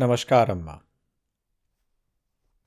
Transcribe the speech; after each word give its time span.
નમસ્કાર 0.00 0.50
અમ્મા 0.50 0.82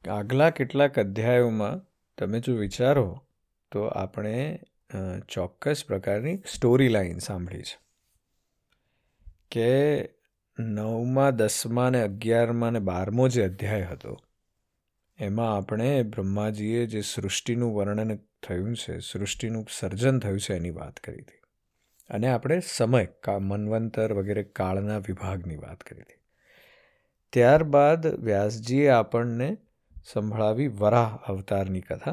આગલા 0.10 0.50
કેટલાક 0.50 1.00
અધ્યાયોમાં 1.00 1.82
તમે 2.18 2.40
જો 2.40 2.56
વિચારો, 2.56 3.24
તો 3.72 3.84
આપણે 3.84 4.60
ચોક્કસ 5.30 5.84
પ્રકારની 5.88 6.38
સ્ટોરી 6.38 6.90
લાઈન 6.90 7.18
સાંભળી 7.18 7.62
છે. 7.62 7.80
કે 9.52 9.70
નવમાં, 10.60 11.36
દસમાં 11.36 11.92
ને 11.92 12.02
અગિયારમાં 12.02 12.72
ને 12.72 12.80
બારમો 12.80 13.28
જે 13.28 13.44
અધ્યાય 13.44 13.82
હતો, 13.82 14.18
એમાં 15.20 15.58
આપણે 15.58 16.04
બ્રહ્માજીએ 16.04 16.86
જે 16.86 17.02
સૃષ્ટિનું 17.02 17.76
વર્ણન 17.76 18.16
થયું 18.44 18.76
છે, 18.76 19.00
સૃષ્ટિનું 19.00 19.68
સર્જન 19.80 20.20
થયું 20.20 20.40
છે 20.40 20.56
એની 20.56 20.70
વાત 20.70 21.00
કરી 21.00 21.22
હતી. 21.22 21.42
અને 22.10 22.28
આપણે 22.28 22.60
સમય, 22.60 23.06
કા, 23.06 23.40
મનવંતર 23.40 24.14
વગેરે 24.14 24.44
કાળના 24.44 24.98
વિભાગની 24.98 25.58
વાત 25.58 25.84
કરી 25.84 26.02
હતી. 26.02 26.21
ત્યારબાદ 27.34 28.08
વ્યાસજીએ 28.08 28.90
આપણને 28.90 29.58
સંભળાવી 30.14 30.68
વરાહ 30.68 31.18
અવતારની 31.28 31.82
કથા. 31.82 32.12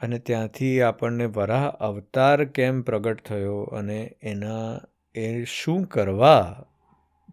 અને 0.00 0.18
ત્યાંથી 0.18 0.80
આપણને 0.80 1.24
વરાહ 1.24 1.66
અવતાર 1.66 2.44
કેમ 2.44 2.82
પ્રગટ 2.82 3.24
થયો 3.24 3.62
અને 3.62 4.16
એના, 4.22 4.80
એ 5.14 5.44
શું 5.44 5.84
કરવા 5.84 6.64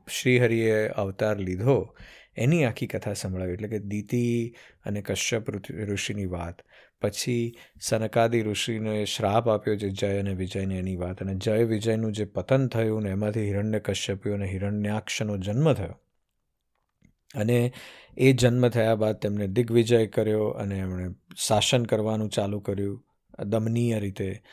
શ્રીહરિએ 0.09 0.87
અવતાર 0.87 1.37
લીધો, 1.37 1.95
એની 2.37 2.63
આખી 2.63 2.87
કથા 2.87 3.13
સંભળાવી. 3.13 3.53
એટલે 3.53 3.67
કે 3.67 3.79
દીતિ 3.79 4.55
અને 4.85 5.01
કશ્યપ 5.01 5.49
ઋષિની 5.71 6.25
વાત. 6.25 6.61
પછી 7.01 7.55
સનકાદી 7.81 8.41
ઋષિનો 8.41 9.03
શ્રાપ 9.03 9.49
આપ્યો 9.49 9.75
જે 9.75 9.89
જય 9.89 10.19
અને 10.19 10.33
વિજયને 10.33 10.79
એની 10.79 10.95
વાત. 10.95 11.23
અને 11.23 11.35
જય 11.35 11.57
વિજયનું 11.57 12.11
જે 12.11 12.25
પતન 12.25 12.67
થયું 12.67 13.03
ને 13.03 13.09
એમાંથી 13.09 13.41
હિરણ્ય 13.41 13.79
કશ્યપ્યો 13.79 14.33
અને 14.33 14.45
હિરણ્યાક્ષનો 14.45 15.37
જન્મ 15.37 15.73
થયો. 15.73 16.01
અને 17.35 17.73
એ 18.17 18.33
જન્મ 18.33 18.69
થયા 18.69 18.95
બાદ 18.95 19.15
તેમણે 19.15 19.47
દિગ્વિજય 19.47 20.05
કર્યો 20.07 20.47
અને 20.47 20.77
એમણે 20.77 21.09
શાસન 21.37 21.85
કરવાનું 21.85 22.29
ચાલુ 22.29 22.59
કર્યું, 22.59 23.05
દમનીય 23.45 23.99
રીતે. 23.99 24.43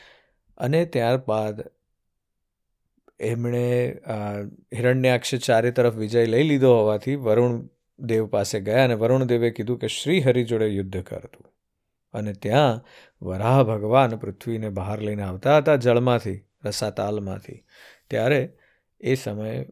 અને 0.59 0.85
ત્યારબાદ 0.85 1.63
એમણે 3.21 3.99
હિરણ્યાક્ષ 4.75 5.35
ચારે 5.35 5.71
તરફ 5.71 5.95
વિજય 5.95 6.25
લઈ 6.25 6.43
લીધો 6.43 6.77
હોવાથી 6.77 7.15
વરુણ 7.15 7.69
દેવ 7.99 8.27
પાસે 8.27 8.61
ગયા 8.61 8.85
અને 8.85 8.95
વરુણ 8.95 9.25
દેવે 9.25 9.51
કીધું 9.51 9.79
કે 9.79 9.89
શ્રી 9.89 10.21
હરિ 10.21 10.45
જોડે 10.45 10.67
યુદ્ધ 10.67 11.03
કરતું 11.03 11.53
અને 12.15 12.33
ત્યાં 12.33 12.85
વરાહ 13.23 13.63
ભગવાન 13.63 14.17
પૃથ્વીને 14.17 14.69
બહાર 14.69 15.01
લઈને 15.01 15.23
આવતા 15.23 15.57
હતા 15.57 15.77
જળમાંથી, 15.77 16.41
રસાતાલમાંથી. 16.65 17.65
ત્યારે 18.11 18.53
એ 19.01 19.15
સમયે 19.15 19.67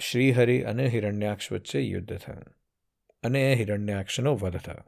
શ્રીહરિ 0.00 0.60
અને 0.60 0.86
હિરણ્યાક્ષ 0.86 1.52
વચ્ચે 1.52 1.80
યુદ્ધ 1.80 2.18
થયું 2.18 2.42
અને 3.22 3.52
એ 3.52 3.54
હિરણ્યાક્ષનો 3.54 4.34
વધ 4.34 4.56
થયો. 4.56 4.84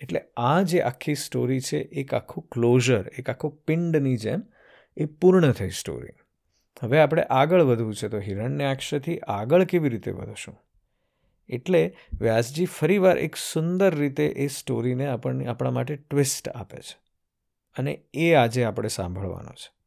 એટલે 0.00 0.22
આ 0.36 0.62
જે 0.62 0.80
આખી 0.80 1.14
સ્ટોરી 1.14 1.60
છે, 1.60 1.76
એક 1.76 2.14
આખું 2.14 2.48
ક્લોઝર 2.48 3.08
એક 3.18 3.30
આખું 3.30 3.56
પિંડની 3.56 4.16
જેમ 4.16 4.42
એ 4.96 5.04
પૂર્ણ 5.04 5.52
થઈ 5.52 5.70
સ્ટોરી 5.70 6.08
હવે 6.82 7.00
આપણે 7.00 7.22
આગળ 7.22 7.62
વધવું 7.62 7.94
છે 7.94 8.08
તો 8.08 8.18
હિરણ્યાક્ષથી 8.18 9.18
આગળ 9.18 9.64
કેવી 9.64 9.88
રીતે 9.88 10.10
વધશું? 10.10 10.56
એટલે 11.48 11.96
વ્યાસજી 12.20 12.64
ફરીવાર 12.64 13.18
એક 13.18 13.36
સુંદર 13.36 13.94
રીતે 13.94 14.26
એ 14.26 14.46
સ્ટોરીને 14.46 15.06
આપણને 15.06 15.46
આપણા 15.46 15.70
માટે 15.70 15.96
ટ્વિસ્ટ 15.96 16.48
આપે 16.48 16.76
છે 16.76 16.98
અને 17.76 18.02
એ 18.14 18.34
આજે 18.34 18.64
આપણે 18.64 18.88
સાંભળવાનો 18.88 19.50
છે. 19.50 19.81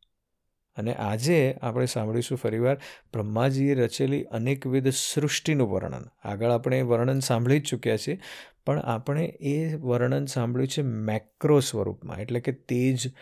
અને 0.75 0.93
આજે 0.93 1.55
આપણે 1.61 1.85
સાંભળીશું 1.85 2.37
ફરીવાર 2.37 2.75
બ્રહ્માજીએ 3.13 3.73
રચેલી 3.73 4.23
અનેકવિધ 4.23 4.87
સૃષ્ટિનું 4.87 5.69
વર્ણન. 5.69 6.05
આગળ 6.23 6.51
આપણે 6.51 6.81
વર્ણન 6.81 7.19
સાંભળી 7.19 7.59
જ 7.59 7.63
ચૂક્યા 7.63 7.97
છીએ, 7.97 8.19
પણ 8.65 8.79
આપણે 8.79 9.25
એ 9.25 9.75
વર્ણન 9.75 10.25
સાંભળ્યું 10.25 10.67
છે 10.67 10.81
મેક્રો 10.81 11.59
સ્વરૂપમાં, 11.59 12.17
એટલે 12.17 12.39
કે 12.39 12.52
તેજ, 12.52 13.14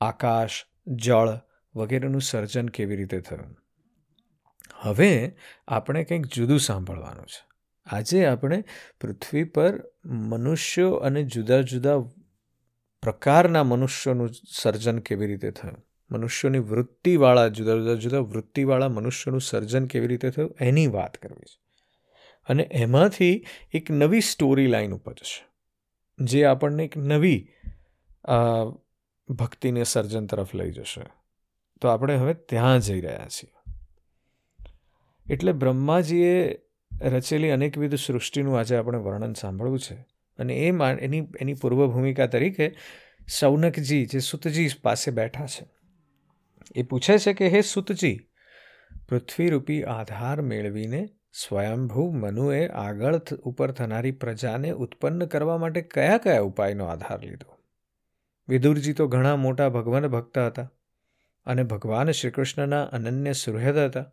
આકાશ, 0.00 0.64
જળ 0.86 1.38
વગેરેનું 1.74 2.20
સર્જન 2.20 2.68
કેવી 2.68 2.96
રીતે 2.96 3.20
થયું. 3.20 3.56
હવે 4.80 5.36
આપણે 5.68 6.04
કંઈક 6.04 6.26
જુદું 6.26 6.60
સાંભળવાનું 6.60 7.26
છે. 7.26 7.48
આજે 7.86 8.26
આપણે 8.26 8.64
પૃથ્વી 9.00 9.44
પર 9.44 9.82
મનુષ્યો 10.04 10.92
અને 10.92 11.22
જુદા 11.22 11.60
જુદા 11.60 11.98
પ્રકારના 13.02 13.64
મનુષ્યોનું 13.64 14.30
સર્જન 14.48 14.98
કેવી 14.98 15.26
રીતે 15.26 15.50
થયું? 15.50 15.89
મનુષ્યોની 16.10 16.58
વૃત્તિવાળા, 16.58 17.48
જુદા 17.48 17.74
જુદા 17.74 17.94
જુદા 17.94 18.18
વૃત્તિવાળા 18.18 18.88
મનુષ્યનું 18.88 19.40
સર્જન 19.40 19.86
કેવી 19.86 20.06
રીતે 20.06 20.30
થયું 20.30 20.56
એની 20.60 20.86
વાત 20.86 21.16
કરવી 21.16 21.44
છે. 21.44 21.58
અને 22.48 22.62
એમાંથી 22.62 23.46
એક 23.72 23.90
નવી 23.90 24.20
સ્ટોરી 24.20 24.66
લાઈન 24.66 24.92
ઉપજશે 24.92 25.44
જે 26.18 26.44
આપણને 26.44 26.84
એક 26.84 26.96
નવી 26.96 27.48
ભક્તિને 29.28 29.84
સર્જન 29.84 30.26
તરફ 30.26 30.54
લઈ 30.54 30.70
જશે. 30.70 31.02
તો 31.80 31.88
આપણે 31.88 32.16
હવે 32.16 32.34
ત્યાં 32.34 32.80
જઈ 32.80 33.00
રહ્યા 33.00 33.26
છીએ. 33.28 33.50
એટલે 35.32 35.52
બ્રહ્માજીએ 35.52 36.58
રચેલી 37.02 37.50
અનેકવિધ 37.50 37.94
સૃષ્ટિનું 37.94 38.58
આજે 38.58 38.76
આપણે 38.76 38.98
વર્ણન 38.98 39.32
સાંભળવું 39.32 39.78
છે. 39.78 39.94
અને 40.38 40.54
એ 40.54 40.72
એની 41.00 41.26
એની 41.40 41.54
પૂર્વ 41.54 41.86
ભૂમિકા 41.86 42.26
તરીકે 42.26 42.74
સૌનકજી, 43.28 44.06
જે 44.06 44.18
સુતજી 44.18 44.68
પાસે 44.82 45.10
બેઠા 45.10 45.46
છે 45.46 45.79
એ 46.74 46.82
પૂછે 46.82 47.18
છે 47.18 47.32
કે, 47.32 47.48
હે 47.48 47.60
સુતજી, 47.60 48.20
પૃથ્વીરૂપી 49.08 49.84
આધાર 49.84 50.42
મેળવીને 50.42 51.08
સ્વયંભૂ 51.32 52.10
મનુએ 52.10 52.66
આગળ 52.66 53.18
ઉપર 53.42 53.70
થનારી 53.70 54.10
પ્રજાને 54.10 54.70
ઉત્પન્ન 54.70 55.26
કરવા 55.26 55.58
માટે 55.58 55.80
કયા 55.80 56.18
કયા 56.18 56.40
ઉપાયનો 56.40 56.84
આધાર 56.84 57.20
લીધો? 57.22 57.58
વિદુરજી 58.48 58.92
તો 58.92 59.08
ઘણા 59.08 59.36
મોટા 59.36 59.68
ભગવાન 59.68 60.06
ભક્ત 60.06 60.38
હતા 60.38 60.72
અને 61.46 61.62
ભગવાન 61.62 62.10
શ્રીકૃષ્ણના 62.10 62.82
અનન્ય 62.82 63.32
સુહૃદ 63.32 63.76
હતા. 63.76 64.12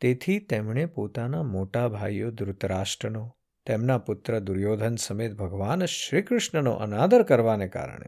તેથી 0.00 0.38
તેમણે 0.38 0.86
પોતાના 0.86 1.42
મોટા 1.42 1.88
ભાઈઓ 1.88 2.30
ધૃતરાષ્ટ્રનો, 2.30 3.36
તેમના 3.66 3.98
પુત્ર 3.98 4.38
દુર્યોધન 4.38 4.96
સમેત 4.96 5.32
ભગવાન 5.32 5.84
શ્રીકૃષ્ણનો 5.84 6.72
અનાદર 6.72 7.22
કરવાને 7.22 7.68
કારણે 7.68 8.06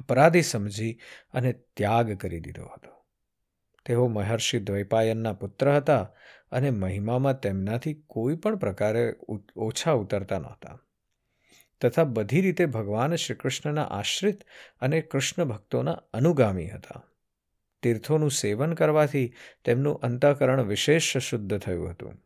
અપરાધી 0.00 0.42
સમજી 0.42 0.98
અને 1.32 1.52
ત્યાગ 1.52 2.12
કરી 2.12 2.40
દીધો 2.40 2.64
હતો. 2.64 2.96
તેઓ 3.86 4.08
મહર્ષિ 4.08 4.58
દ્વૈપાયનના 4.58 5.32
પુત્ર 5.32 5.76
હતા 5.76 6.14
અને 6.50 6.70
મહિમામાં 6.70 7.40
તેમનાથી 7.40 7.94
કોઈ 8.06 8.36
પણ 8.36 8.56
પ્રકારે 8.56 9.14
ઓછા 9.56 9.92
ઉતરતા 9.92 10.38
નહોતા. 10.38 10.78
તથા 11.80 12.04
બધી 12.04 12.40
રીતે 12.40 12.66
ભગવાન 12.66 13.16
શ્રી 13.16 13.34
કૃષ્ણના 13.34 13.82
આશ્રિત 13.82 14.44
અને 14.80 15.00
કૃષ્ણ 15.00 15.44
ભક્તોના 15.44 15.92
અનુગામી 15.92 16.68
હતા. 16.68 17.04
તીર્થોનું 17.82 18.30
સેવન 18.30 18.74
કરવાથી 18.74 19.34
તેમનું 19.64 19.94
અંતઃકરણ 19.94 20.62
વિશેષ 20.62 21.18
શુદ્ધ 21.18 21.58
થયું 21.58 21.90
હતું. 21.90 22.25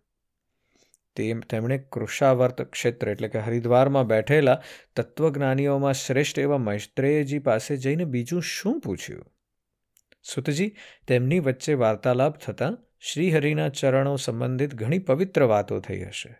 તે 1.16 1.34
તેમણે 1.34 1.78
કૃષાવર્ત 1.78 2.62
ક્ષેત્ર 2.62 3.08
એટલે 3.08 3.28
કે 3.28 3.38
હરિદ્વારમાં 3.38 4.06
બેઠેલા 4.06 4.62
તત્વજ્ઞાનીઓમાં 4.96 5.92
શ્રેષ્ઠ 5.92 6.38
એવા 6.38 6.58
મૈત્રેયજી 6.58 7.38
પાસે 7.38 7.76
જઈને 7.76 8.04
બીજું 8.04 8.42
શું 8.42 8.80
પૂછ્યું? 8.80 9.26
સુતજી, 10.22 10.76
તેમની 11.06 11.38
વચ્ચે 11.38 11.74
વાર્તાલાપ 11.74 12.38
થતાં 12.38 12.78
શ્રીહરિના 13.00 13.68
ચરણો 13.68 14.16
સંબંધિત 14.16 14.74
ઘણી 14.74 14.98
પવિત્ર 14.98 15.42
વાતો 15.42 15.80
થઈ 15.80 16.04
હશે 16.04 16.36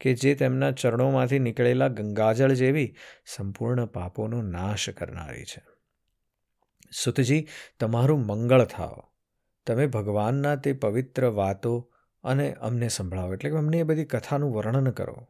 કે 0.00 0.14
જે 0.14 0.34
તેમના 0.34 0.70
ચરણોમાંથી 0.70 1.38
નીકળેલા 1.38 1.88
ગંગાજળ 1.88 2.52
જેવી 2.52 2.94
સંપૂર્ણ 3.26 3.86
પાપોનો 3.86 4.42
નાશ 4.42 4.90
કરનારી 4.90 5.44
છે. 5.44 5.62
સુતજી, 6.92 7.48
તમારું 7.80 8.26
મંગળ 8.26 8.64
થાવ. 8.64 9.02
તમે 9.66 9.86
ભગવાનના 9.86 10.56
તે 10.56 10.72
પવિત્ર 10.72 11.24
વાતો 11.24 11.92
અને 12.26 12.52
અમને 12.52 12.88
સંભળાવો. 12.88 13.34
એટલે 13.34 13.50
કે 13.50 13.56
અમને 13.56 13.78
એ 13.78 13.82
બધી 13.82 14.04
કથાનું 14.04 14.54
વર્ણન 14.54 14.90
કરો. 14.90 15.28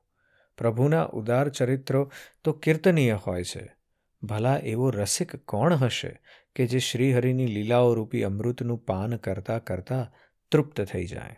પ્રભુના 0.59 1.05
ઉદાર 1.05 1.49
ચરિત્રો 1.49 2.13
તો 2.45 2.53
કીર્તનીય 2.53 3.19
હોય 3.27 3.45
છે. 3.45 3.77
ભલા 4.23 4.59
એવો 4.59 4.91
રસિક 4.91 5.37
કોણ 5.37 5.75
હશે 5.75 6.21
કે 6.57 6.67
જે 6.67 6.79
શ્રીહરિની 6.79 7.47
લીલાઓ 7.47 7.95
રૂપી 7.95 8.23
અમૃતનું 8.23 8.79
પાન 8.79 9.17
કરતાં 9.17 9.65
કરતાં 9.65 10.13
તૃપ્ત 10.53 10.81
થઈ 10.81 11.07
જાય? 11.07 11.37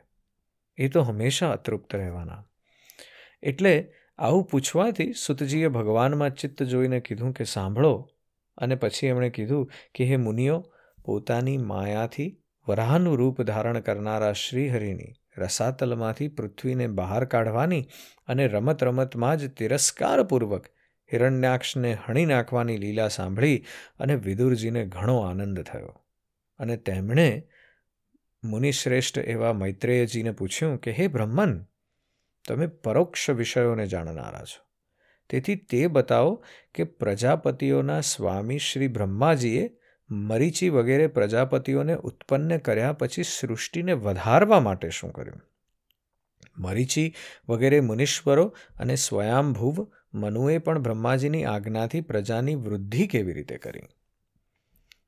એ 0.77 0.89
તો 0.89 1.03
હંમેશા 1.03 1.51
અતૃપ્ત 1.51 1.95
રહેવાના. 1.95 2.47
એટલે 3.43 3.93
આવું 4.19 4.45
પૂછવાથી 4.45 5.13
સુતજીએ 5.13 5.69
ભગવાનમાં 5.69 6.35
ચિત્ત 6.35 6.63
જોઈને 6.63 7.01
કીધું 7.01 7.33
કે 7.33 7.45
સાંભળો. 7.45 8.11
અને 8.57 8.75
પછી 8.75 9.07
એમણે 9.07 9.31
કીધું 9.31 9.71
કે 9.95 10.05
હે 10.05 10.17
મુનિઓ, 10.17 10.65
પોતાની 11.05 11.57
માયાથી 11.57 12.43
વરાહનું 12.69 13.19
રૂપ 13.19 13.43
ધારણ 13.43 13.81
કરનારા 13.81 14.33
શ્રીહરિની 14.33 15.13
રસાતલમાંથી 15.39 16.29
પૃથ્વીને 16.29 16.87
બહાર 16.87 17.25
કાઢવાની 17.25 17.89
અને 18.27 18.47
રમત 18.47 18.85
રમતમાં 18.85 19.37
જ 19.37 19.51
તિરસ્કારપૂર્વક 19.51 20.67
હિરણ્યાક્ષને 21.13 21.99
હણી 22.07 22.27
નાખવાની 22.27 22.77
લીલા 22.77 23.09
સાંભળી 23.09 23.65
અને 23.99 24.15
વિદુરજીને 24.15 24.87
ઘણો 24.87 25.19
આનંદ 25.19 25.61
થયો. 25.61 26.05
અને 26.59 26.77
તેમણે 26.77 27.49
મુનિશ્રેષ્ઠ 28.45 29.19
એવા 29.19 29.53
મૈત્રેયજીને 29.53 30.31
પૂછ્યું 30.31 30.79
કે, 30.79 30.91
હે 30.93 31.07
બ્રહ્મન, 31.07 31.67
તમે 32.49 32.67
પરોક્ષ 32.67 33.31
વિષયોને 33.31 33.87
જાણનારા 33.87 34.45
છો. 34.45 34.69
તેથી 35.31 35.57
તે 35.57 35.87
બતાવો 35.87 36.45
કે 36.75 36.85
પ્રજાપતિઓના 36.85 38.01
સ્વામી 38.01 38.59
શ્રી 38.59 38.89
બ્રહ્માજીએ 38.89 39.78
મરીચી 40.11 40.69
વગેરે 40.69 41.07
પ્રજાપતિઓને 41.07 41.95
ઉત્પન્ન 41.95 42.59
કર્યા 42.59 42.93
પછી 42.93 43.23
સૃષ્ટિને 43.23 43.93
વધારવા 43.93 44.61
માટે 44.61 44.91
શું 44.91 45.13
કર્યું? 45.13 45.41
મરીચી 46.59 47.15
વગેરે 47.49 47.81
મુનીશ્વરો 47.81 48.57
અને 48.79 48.95
સ્વયંભુવ 48.95 49.93
મનુએ 50.15 50.59
પણ 50.59 50.79
બ્રહ્માજીની 50.79 51.45
આજ્ઞાથી 51.45 52.01
પ્રજાની 52.01 52.55
વૃદ્ધિ 52.55 53.07
કેવી 53.07 53.33
રીતે 53.33 53.59
કરી? 53.59 53.83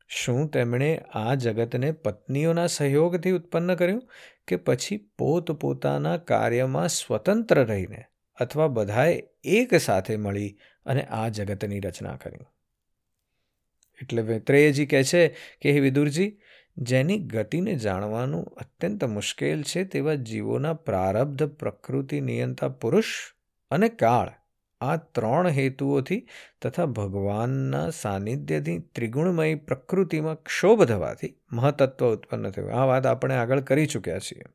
શું 0.09 0.49
તેમણે 0.49 1.01
આ 1.15 1.35
જગતને 1.35 1.93
પત્નીઓના 1.93 2.67
સહયોગથી 2.67 3.31
ઉત્પન્ન 3.31 3.75
કર્યું 3.75 4.03
કે 4.49 4.57
પછી 4.57 5.11
પોતપોતાના 5.19 6.17
કાર્યમાં 6.17 6.89
સ્વતંત્ર 6.89 7.65
રહીને 7.65 8.05
અથવા 8.41 8.69
બધાએ 8.69 9.23
એક 9.45 9.75
સાથે 9.75 10.17
મળી 10.17 10.59
અને 10.87 11.03
આ 11.03 11.29
જગતની 11.29 11.81
રચના 11.81 12.17
કરી? 12.17 12.39
એટલે 14.03 14.23
મૈત્રેયજી 14.23 14.87
કહે 14.87 15.03
છે 15.05 15.23
કે, 15.63 15.73
હે 15.73 15.81
વિદુરજી, 15.81 16.31
જેની 16.77 17.19
ગતિને 17.19 17.75
જાણવાનું 17.75 18.45
અત્યંત 18.57 19.05
મુશ્કેલ 19.05 19.63
છે 19.63 19.85
તેવા 19.85 20.15
જીવોના 20.15 20.75
પ્રારબ્ધ 20.75 21.43
પ્રકૃતિ 21.43 22.21
નિયંતા 22.21 22.69
પુરુષ 22.69 23.11
અને 23.71 23.89
કાળ, 23.89 24.31
આ 24.81 24.97
ત્રણ 24.97 25.47
હેતુઓથી 25.49 26.21
તથા 26.63 26.87
ભગવાનના 26.87 27.91
સાનિધ્યથી 27.91 28.79
ત્રિગુણમય 28.95 29.55
પ્રકૃતિમાં 29.55 30.43
ક્ષોભ 30.43 30.85
થવાથી 30.85 31.35
મહતત્વ 31.53 32.13
ઉત્પન્ન 32.13 32.51
થયું. 32.51 32.73
આ 32.73 32.87
વાત 32.87 33.07
આપણે 33.07 33.35
આગળ 33.35 33.61
કરી 33.61 33.87
ચૂક્યા 33.87 34.19
છીએ. 34.19 34.47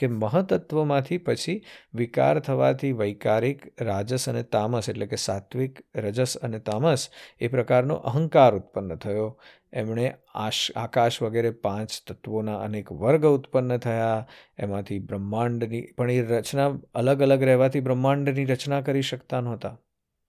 કે 0.00 0.06
મહતત્વમાંથી 0.06 1.18
પછી 1.18 1.62
વિકાર 1.94 2.40
થવાથી 2.40 2.92
વૈકારિક 2.92 3.82
રાજસ 3.82 4.28
અને 4.28 4.42
તામસ, 4.42 4.88
એટલે 4.88 5.06
કે 5.06 5.16
સાત્વિક 5.16 5.80
રજસ 5.96 6.36
અને 6.36 6.58
તામસ, 6.58 7.08
એ 7.40 7.48
પ્રકારનો 7.48 7.94
અહંકાર 7.94 8.54
ઉત્પન્ન 8.54 8.96
થયો. 8.96 9.40
એમણે 9.72 10.14
આશ, 10.34 10.70
આકાશ 10.76 11.22
વગેરે 11.22 11.50
પાંચ 11.50 11.90
તત્વોના 12.06 12.56
અનેક 12.58 12.92
વર્ગ 12.92 13.26
ઉત્પન્ન 13.26 13.76
થયા. 13.76 14.26
એમાંથી 14.58 14.98
બ્રહ્માંડની, 14.98 15.82
પણ 15.96 16.10
એ 16.10 16.22
રચના 16.22 16.66
અલગ 16.94 17.22
અલગ 17.22 17.42
રહેવાથી 17.42 17.80
બ્રહ્માંડની 17.80 18.44
રચના 18.44 18.80
કરી 18.80 19.02
શકતા 19.02 19.40
નહોતા. 19.40 19.78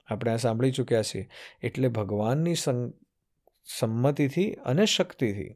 આપણે 0.08 0.32
આ 0.32 0.36
સાંભળી 0.36 0.72
ચૂક્યા 0.72 1.02
છીએ. 1.02 1.30
એટલે 1.64 1.88
ભગવાનની 1.88 2.56
સંમતિથી 3.80 4.52
અને 4.66 4.86
શક્તિથી 4.86 5.50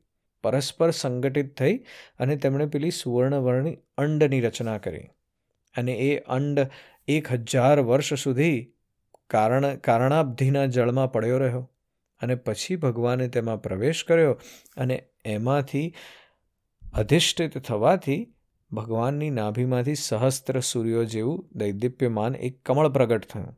પરસ્પર 0.46 0.92
સંગઠિત 0.92 1.58
થઈ 1.58 1.78
અને 2.20 2.36
તેમણે 2.38 2.66
પેલી 2.68 2.92
સુવર્ણવર્ણી 2.92 3.78
અંડની 3.98 4.42
રચના 4.42 4.78
કરી. 4.78 5.06
અને 5.76 5.94
એ 5.94 6.18
અંડ 6.30 6.68
એક 7.08 7.32
હજાર 7.32 7.80
વર્ષ 7.82 8.14
સુધી 8.14 8.56
કારણ, 9.30 9.76
કારણાબ્ધિના 9.76 10.66
જળમાં 10.66 11.12
પડ્યો 11.12 11.38
રહ્યો. 11.38 11.64
અને 12.22 12.36
પછી 12.36 12.76
ભગવાને 12.76 13.28
તેમાં 13.28 13.62
પ્રવેશ 13.62 14.04
કર્યો 14.08 14.40
અને 14.78 15.04
એમાંથી 15.26 15.94
અધિષ્ઠિત 16.94 17.58
થવાથી 17.58 18.20
ભગવાનની 18.72 19.30
નાભીમાંથી 19.30 19.96
સહસ્ત્ર 19.96 20.60
સૂર્યો 20.60 21.04
જેવું 21.06 21.50
દૈદીપ્યમાન 21.54 22.36
એક 22.36 22.64
કમળ 22.66 22.90
પ્રગટ 22.90 23.26
થયું, 23.26 23.58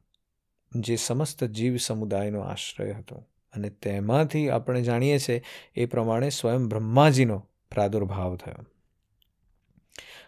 જે 0.71 0.95
સમસ્ત 0.95 1.43
જીવ 1.43 1.77
સમુદાયનો 1.77 2.41
આશ્રય 2.41 2.91
હતો. 2.91 3.25
અને 3.53 3.69
તેમાંથી 3.69 4.49
આપણે 4.49 4.81
જાણીએ 4.81 5.17
છીએ 5.17 5.43
એ 5.75 5.85
પ્રમાણે 5.85 6.29
સ્વયં 6.29 6.67
બ્રહ્માજીનો 6.67 7.47
પ્રાદુર્ભાવ 7.71 8.35
થયો. 8.35 8.65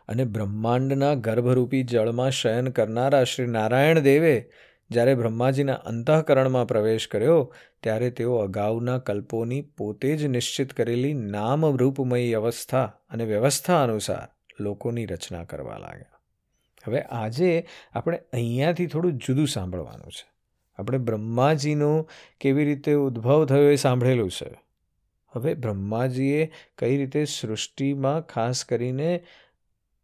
અને 0.07 0.25
બ્રહ્માંડના 0.25 1.13
ગર્ભરૂપી 1.13 1.83
જળમાં 1.83 2.31
શયન 2.31 2.69
કરનારા 2.69 3.23
શ્રી 3.23 3.45
નારાયણ 3.45 3.99
દેવે 3.99 4.49
જ્યારે 4.91 5.15
બ્રહ્માજીના 5.15 5.73
અંતઃકરણમાં 5.73 6.67
પ્રવેશ 6.67 7.07
કર્યો, 7.07 7.53
ત્યારે 7.83 8.09
તેઓ 8.09 8.35
અગાઉના 8.35 8.97
કલ્પોની 8.97 9.61
પોતે 9.61 10.17
જ 10.17 10.25
નિશ્ચિત 10.25 10.73
કરેલી 10.73 11.13
નામ 11.13 11.65
રૂપમયી 11.65 12.33
અવસ્થા 12.33 12.83
અને 13.09 13.25
વ્યવસ્થા 13.25 13.83
અનુસાર 13.83 14.27
લોકોની 14.63 15.05
રચના 15.05 15.43
કરવા 15.43 15.77
લાગ્યા. 15.77 16.19
હવે 16.87 17.01
આજે 17.01 17.67
આપણે 17.93 18.17
અહીંયાથી 18.33 18.87
થોડું 18.87 19.13
જુદું 19.13 19.47
સાંભળવાનું 19.47 20.11
છે. 20.11 20.38
આપણે 20.79 20.97
બ્રહ્માજીનો 20.97 22.09
કેવી 22.39 22.65
રીતે 22.65 22.93
ઉદ્ભવ 22.93 23.45
થયો 23.45 23.69
એ 23.69 23.75
સાંભળેલું 23.75 24.31
છે. 24.31 24.63
હવે 25.35 25.53
બ્રહ્માજીએ 25.53 26.51
કઈ 26.77 26.97
રીતે 26.97 27.25
સૃષ્ટિમાં 27.25 28.21
ખાસ 28.21 28.65
કરીને 28.65 29.25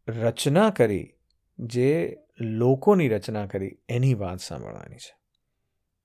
રચના 0.08 0.70
કરી, 0.70 1.12
જે 1.58 2.16
લોકોની 2.40 3.08
રચના 3.08 3.46
કરી, 3.46 3.78
એની 3.88 4.14
વાત 4.14 4.40
સાંભળવાની 4.40 4.96
છે. 4.96 5.16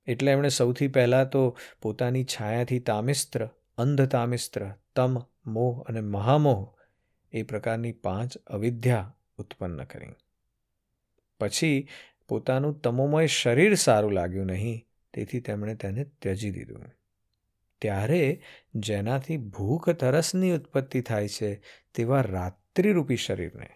એટલે 0.07 0.31
એમણે 0.31 0.49
સૌથી 0.49 0.87
પહેલાં 0.87 1.29
તો 1.29 1.57
પોતાની 1.81 2.23
છાયાથી 2.23 2.79
તામિસ્ત્ર 2.79 3.49
અંધ 3.77 4.01
તામિસ્ત્ર 4.01 4.71
તમ, 4.95 5.19
મોહ 5.45 5.83
અને 5.87 6.01
મહામોહ 6.01 6.73
એ 7.31 7.43
પ્રકારની 7.43 7.91
પાંચ 7.91 8.37
અવિદ્યા 8.37 9.15
ઉત્પન્ન 9.37 9.83
કરી. 9.83 10.07
પછી 11.39 11.87
પોતાનું 12.31 12.81
તમોમય 12.81 13.27
શરીર 13.27 13.75
સારું 13.75 14.11
લાગ્યું 14.11 14.45
નહીં, 14.45 14.87
તેથી 15.13 15.39
તેમણે 15.39 15.75
તેને 15.75 16.03
ત્યજી 16.03 16.51
દીધું. 16.51 16.85
ત્યારે 17.81 18.41
જેનાથી 18.75 19.37
ભૂખ 19.37 19.89
તરસની 19.89 20.51
ઉત્પત્તિ 20.51 21.01
થાય 21.01 21.27
છે 21.27 21.61
તેવા 21.95 22.21
રાત્રિરૂપી 22.21 23.15
શરીરને. 23.15 23.67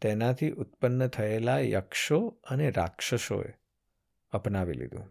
તેનાથી 0.00 0.50
ઉત્પન્ન 0.50 1.06
થયેલા 1.06 1.58
યક્ષો 1.58 2.36
અને 2.50 2.70
રાક્ષસોએ 2.70 3.50
અપનાવી 4.32 4.72
લીધું. 4.72 5.10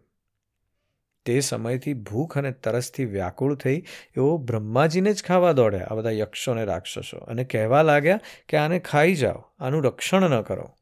તે 1.24 1.40
સમયથી 1.40 1.94
ભૂખ 1.94 2.38
અને 2.38 2.52
તરસથી 2.52 3.04
વ્યાકુળ 3.04 3.54
થઈ 3.54 3.78
એવો 4.16 4.38
બ્રહ્માજીને 4.38 5.12
જ 5.12 5.24
ખાવા 5.24 5.52
દોડ્યા 5.52 5.86
આ 5.86 5.94
બધા 5.94 6.10
યક્ષો 6.10 6.52
અને 6.52 6.64
રાક્ષસો 6.64 7.18
અને 7.18 7.44
કહેવા 7.44 7.82
લાગ્યા 7.82 8.20
કે 8.48 8.56
આને 8.56 8.78
ખાઈ 8.78 9.14
જાઓ, 9.14 9.40
આનું 9.58 9.84
રક્ષણ 9.84 10.30
ન 10.30 10.42
કરો. 10.42 10.76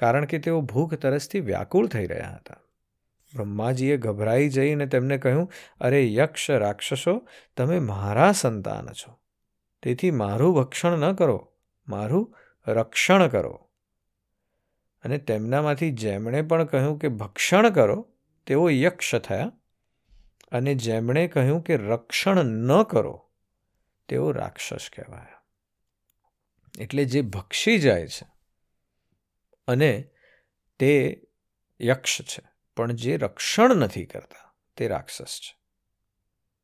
કારણ 0.00 0.24
કે 0.24 0.38
તેઓ 0.38 0.60
ભૂખ 0.60 0.94
તરસથી 0.94 1.40
વ્યાકુળ 1.40 1.86
થઈ 1.86 2.06
રહ્યા 2.06 2.30
હતા. 2.34 2.56
બ્રહ્માજીએ 3.34 3.96
ગભરાઈ 3.96 4.48
જઈને 4.48 4.86
તેમને 4.86 5.18
કહ્યું, 5.18 5.52
અરે 5.80 6.12
યક્ષ 6.12 6.50
રાક્ષસો, 6.50 7.28
તમે 7.56 7.78
મારા 7.78 8.32
સંતાન 8.32 8.86
છો. 8.86 9.20
તેથી 9.82 10.10
મારું 10.10 10.54
ભક્ષણ 10.54 10.98
ન 10.98 11.12
કરો, 11.12 11.52
મારું 11.88 12.34
રક્ષણ 12.68 13.28
કરો. 13.28 13.70
અને 15.02 15.18
તેમનામાંથી 15.18 15.90
જેમણે 15.90 16.42
પણ 16.42 16.64
કહ્યું 16.64 16.98
કે 16.98 17.08
ભક્ષણ 17.08 17.70
કરો, 17.70 18.08
તેઓ 18.46 18.68
યક્ષ 18.68 19.14
થયા. 19.14 19.52
અને 20.52 20.74
જેમણે 20.74 21.28
કહ્યું 21.28 21.62
કે 21.62 21.76
રક્ષણ 21.76 22.44
ન 22.44 22.82
કરો, 22.82 23.30
તેઓ 24.08 24.32
રાક્ષસ 24.32 24.88
કહેવાયા. 24.96 25.42
એટલે 26.78 27.04
જે 27.04 27.22
ભક્ષી 27.22 27.78
જાય 27.78 28.06
છે 28.06 28.39
અને 29.70 30.10
તે 30.78 31.22
યક્ષ 31.80 32.22
છે. 32.22 32.50
પણ 32.76 32.92
જે 32.92 33.16
રક્ષણ 33.16 33.76
નથી 33.76 34.06
કરતા, 34.06 34.54
તે 34.76 34.88
રાક્ષસ 34.88 35.40
છે. 35.40 35.60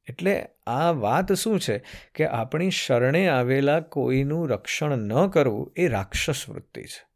એટલે 0.08 0.46
આ 0.66 0.90
વાત 0.90 1.32
શું 1.32 1.60
છે? 1.60 1.84
કે 2.14 2.26
આપણી 2.26 2.70
શરણે 2.70 3.28
આવેલા 3.28 3.80
કોઈનું 3.80 4.48
રક્ષણ 4.48 4.98
ન 4.98 5.28
કરવું 5.28 5.72
એ 5.76 5.88
રાક્ષસ 5.88 6.48
વૃત્તિ 6.48 6.82
છે. 6.82 7.06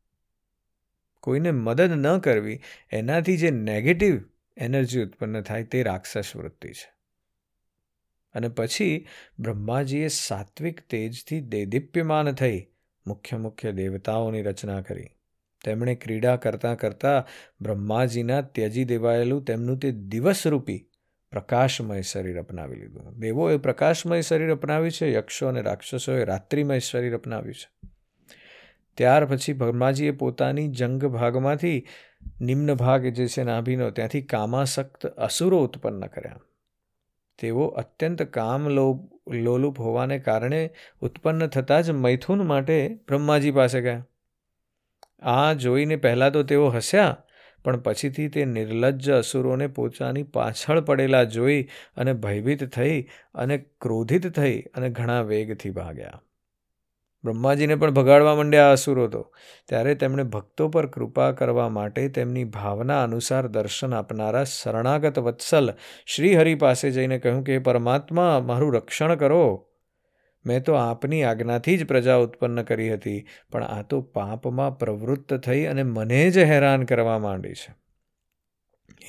કોઈને 1.21 1.51
મદદ 1.51 1.93
ન 1.93 2.19
કરવી, 2.19 2.61
એનાથી 2.91 3.37
જે 3.37 3.51
નેગેટિવ 3.51 4.21
એનર્જી 4.57 5.03
ઉત્પન્ન 5.03 5.41
થાય 5.41 5.65
તે 5.65 5.83
રાક્ષસ 5.83 6.37
વૃત્તિ 6.37 6.69
છે. 6.69 6.93
અને 8.33 8.49
પછી 8.49 9.07
બ્રહ્માજીએ 9.39 10.09
સાત્વિક 10.09 10.81
તેજથી 10.81 11.41
દેદીપ્યમાન 11.41 12.33
થઈ 12.33 12.67
મુખ્ય 13.07 13.37
મુખ્ય 13.37 13.73
દેવતાઓની 13.73 14.43
રચના 14.43 14.81
કરી. 14.81 15.09
તેમણે 15.65 15.95
ક્રીડા 15.95 16.37
કરતાં 16.37 16.77
કરતાં 16.77 17.25
બ્રહ્માજીના 17.61 18.41
ત્યજી 18.41 18.85
દેવાયેલું 18.85 19.45
તેમનું 19.45 19.79
તે 19.79 19.91
દિવસરૂપી 19.91 20.87
પ્રકાશમય 21.33 22.01
શરીર 22.03 22.39
અપનાવી 22.39 22.81
લીધું. 22.81 23.19
દેવોએ 23.19 23.57
પ્રકાશમય 23.57 24.21
શરીર 24.21 24.55
અપનાવ્યું 24.55 24.91
છે, 24.91 25.13
યક્ષો 25.13 25.47
અને 25.47 25.63
રાક્ષસોએ 25.63 26.25
રાત્રિમય 26.25 26.79
શરીર 26.79 27.17
અપનાવ્યું 27.17 27.55
છે. 27.55 27.91
ત્યાર 28.97 29.27
પછી 29.27 29.53
બ્રહ્માજીએ 29.53 30.11
પોતાની 30.11 30.69
જંગ 30.69 31.05
ભાગમાંથી 31.05 31.87
નિમ્ન 32.41 32.75
ભાગ 32.75 33.07
જે 33.07 33.27
છે 33.27 33.43
નાભીનો 33.43 33.91
ત્યાંથી 33.91 34.23
કામાસક્ત 34.23 35.07
અસુરો 35.07 35.65
ઉત્પન્ન 35.65 36.07
કર્યા. 36.07 36.41
તેઓ 37.39 37.67
અત્યંત 37.67 38.23
કામ 38.23 38.69
લોલુપ 39.29 39.81
હોવાને 39.81 40.19
કારણે 40.19 40.71
ઉત્પન્ન 41.01 41.47
થતાં 41.47 41.83
જ 41.83 41.91
મૈથુન 41.91 42.47
માટે 42.47 42.95
બ્રહ્માજી 43.09 43.51
પાસે 43.51 43.81
ગયા. 43.81 44.07
આ 45.23 45.53
જોઈને 45.53 45.97
પહેલાં 45.97 46.33
તો 46.33 46.43
તેઓ 46.43 46.69
હસ્યા, 46.69 47.17
પણ 47.65 47.81
પછીથી 47.81 48.29
તે 48.29 48.45
નિર્લજ્જ 48.45 49.11
અસુરોને 49.11 49.67
પોતાની 49.67 50.23
પાછળ 50.23 50.81
પડેલા 50.81 51.25
જોઈ 51.25 51.69
અને 51.97 52.13
ભયભીત 52.13 52.65
થઈ 52.65 53.07
અને 53.35 53.59
ક્રોધિત 53.59 54.33
થઈ 54.33 54.61
અને 54.61 54.91
ઘણા 54.91 55.21
વેગથી 55.21 55.71
ભાગ્યા. 55.71 56.23
બ્રહ્માજીને 57.25 57.75
પણ 57.75 57.91
ભગાડવા 57.91 58.35
માંડ્યા 58.35 58.71
અસુરો 58.71 59.09
તો. 59.09 59.35
ત્યારે 59.69 59.95
તેમણે 59.95 60.23
ભક્તો 60.23 60.69
પર 60.69 60.87
કૃપા 60.87 61.33
કરવા 61.33 61.69
માટે 61.69 62.09
તેમની 62.09 62.45
ભાવના 62.45 63.03
અનુસાર 63.03 63.47
દર્શન 63.47 63.95
આપનારા 63.95 64.45
શરણાગત 64.45 65.19
વત્સલ 65.19 65.71
શ્રીહરિ 66.07 66.55
પાસે 66.55 66.91
જઈને 66.91 67.19
કહ્યું 67.19 67.45
કે, 67.45 67.59
પરમાત્મા, 67.59 68.41
મારું 68.41 68.75
રક્ષણ 68.75 69.15
કરો. 69.15 69.70
મેં 70.47 70.65
તો 70.65 70.73
આપની 70.73 71.23
આજ્ઞાથી 71.23 71.77
જ 71.77 71.85
પ્રજા 71.85 72.17
ઉત્પન્ન 72.17 72.63
કરી 72.63 72.93
હતી, 72.93 73.27
પણ 73.51 73.65
આ 73.65 73.83
તો 73.83 74.01
પાપમાં 74.01 74.79
પ્રવૃત્ત 74.79 75.35
થઈ 75.35 75.65
અને 75.65 75.83
મને 75.83 76.31
જ 76.31 76.39
હેરાન 76.39 76.85
કરવા 76.85 77.19
માંડી 77.19 77.53
છે. 77.53 77.75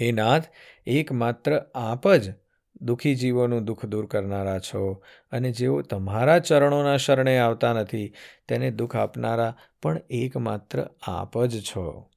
હે 0.01 0.11
નાથ, 0.11 0.45
એકમાત્ર 0.85 1.65
આપ 1.75 2.07
જ 2.07 2.33
દુઃખી 2.81 3.15
જીવોનું 3.15 3.65
દુઃખ 3.65 3.85
દૂર 3.85 4.05
કરનારા 4.05 4.59
છો 4.59 5.03
અને 5.31 5.51
જેઓ 5.51 5.81
તમારા 5.81 6.39
ચરણોના 6.39 6.97
શરણે 6.97 7.37
આવતા 7.37 7.73
નથી, 7.73 8.13
તેને 8.47 8.71
દુઃખ 8.71 8.95
આપનારા 8.95 9.57
પણ 9.81 10.01
એકમાત્ર 10.09 10.89
આપ 11.07 11.37
જ 11.43 11.61
છો. 11.61 12.10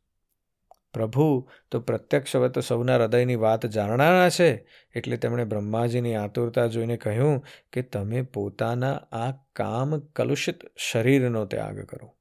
પ્રભુ, 0.95 1.49
તો 1.71 1.81
પ્રત્યક્ષ 1.81 2.37
તો 2.55 2.61
સૌના 2.61 2.97
હૃદયની 2.97 3.37
વાત 3.37 3.67
જાણનારા 3.67 4.29
છે? 4.29 4.51
એટલે 4.95 5.17
તેમણે 5.17 5.45
બ્રહ્માજીની 5.45 6.15
આતુરતા 6.15 6.67
જોઈને 6.67 6.97
કહ્યું 6.97 7.45
કે 7.73 7.83
તમે 7.83 8.23
પોતાના 8.23 8.95
આ 9.13 9.33
કામ 9.57 9.99
કલુષિત 10.01 10.61
શરીરનો 10.77 11.45
ત્યાગ 11.45 11.81
કરો. 11.81 12.17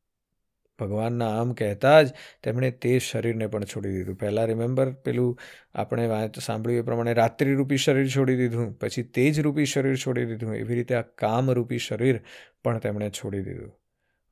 ભગવાનના 0.80 1.40
આમ 1.40 1.54
કહેતા 1.54 2.04
જ 2.04 2.14
તેમણે 2.44 2.72
તે 2.72 3.00
શરીરને 3.00 3.48
પણ 3.48 3.64
છોડી 3.64 3.92
દીધું. 3.92 4.16
પહેલાં 4.16 4.48
રિમેમ્બર 4.48 4.92
પેલું 4.92 5.38
આપણે 5.76 6.08
વાત 6.08 6.40
સાંભળ્યું 6.40 6.80
એ 6.80 6.82
પ્રમાણે 6.82 7.14
રાત્રિરૂપી 7.14 7.78
શરીર 7.78 8.08
છોડી 8.08 8.38
દીધું, 8.38 8.74
પછી 8.80 9.04
તેજ 9.04 9.40
રૂપી 9.40 9.66
શરીર 9.66 9.96
છોડી 9.96 10.26
દીધું, 10.26 10.56
એવી 10.56 10.76
રીતે 10.76 10.96
આ 10.96 11.02
કામરૂપી 11.02 11.78
શરીર 11.78 12.22
પણ 12.64 12.80
તેમણે 12.80 13.10
છોડી 13.10 13.44
દીધું. 13.44 13.72